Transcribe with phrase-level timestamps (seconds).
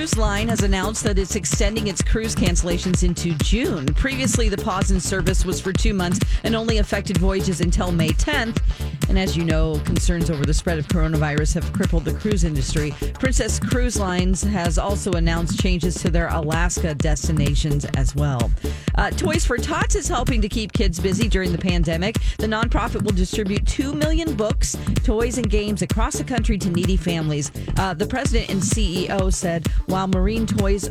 [0.00, 3.84] Cruise Line has announced that it's extending its cruise cancellations into June.
[3.84, 8.08] Previously, the pause in service was for two months and only affected voyages until May
[8.08, 8.62] 10th.
[9.10, 12.94] And as you know, concerns over the spread of coronavirus have crippled the cruise industry.
[13.12, 18.50] Princess Cruise Lines has also announced changes to their Alaska destinations as well.
[18.94, 22.16] Uh, Toys for Tots is helping to keep kids busy during the pandemic.
[22.38, 26.96] The nonprofit will distribute 2 million books, toys, and games across the country to needy
[26.96, 27.50] families.
[27.76, 30.88] Uh, the president and CEO said while Marine Toys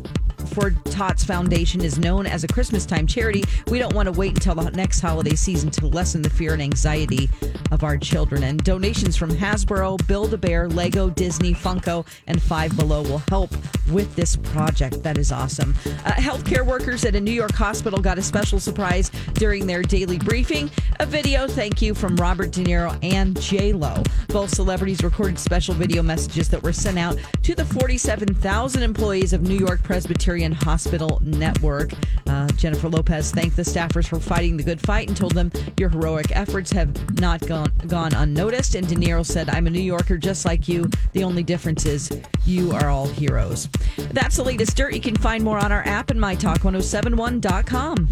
[0.48, 4.34] for Tots Foundation is known as a Christmas time charity, we don't want to wait
[4.34, 7.30] until the next holiday season to lessen the fear and anxiety
[7.72, 8.44] of our children.
[8.44, 13.52] And donations from Hasbro, Build a Bear, Lego, Disney, Funko, and Five Below will help
[13.92, 15.04] with this project.
[15.04, 15.76] That is awesome.
[16.06, 20.20] Uh, healthcare workers at a New York hospital got a special surprise during their daily
[20.20, 20.70] briefing.
[21.00, 24.04] A video thank you from Robert De Niro and J Lo.
[24.28, 29.42] Both celebrities recorded special video messages that were sent out to the 47,000 employees of
[29.42, 31.92] New York Presbyterian Hospital Network.
[32.28, 35.90] Uh, Jennifer Lopez thanked the staffers for fighting the good fight and told them your
[35.90, 38.76] heroic efforts have not gone gone unnoticed.
[38.76, 40.90] And De Niro said, "I'm a New Yorker just like you.
[41.14, 42.10] The only difference is
[42.46, 43.68] you are all heroes."
[44.12, 44.94] That's the latest dirt.
[44.94, 48.10] You can find more on our app and mytalk1071.com.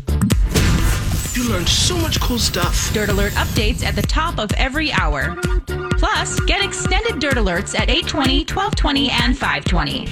[1.35, 2.91] You learned so much cool stuff.
[2.93, 5.37] Dirt Alert updates at the top of every hour.
[5.91, 10.07] Plus, get extended Dirt Alerts at 820, 1220, and 520.